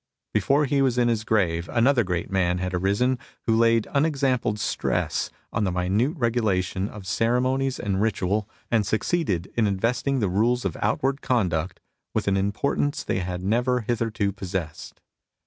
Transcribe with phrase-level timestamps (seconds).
[0.33, 4.57] Before he was in his grave another great man had arisen who laid unex ampled
[4.57, 8.01] stress on the minute regulation of cere 12 MUSINGS OF A CHINESE MYSTIC monies and
[8.01, 11.79] ritual, and succeeded in investing the Tules of outward conduct
[12.15, 14.99] with an importance they had never hitherto possessed.